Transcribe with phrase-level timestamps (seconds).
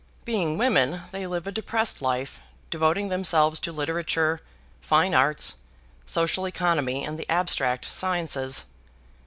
[0.25, 2.39] Being women they live a depressed life,
[2.71, 4.41] devoting themselves to literature,
[4.81, 5.53] fine arts,
[6.07, 8.65] social economy, and the abstract sciences.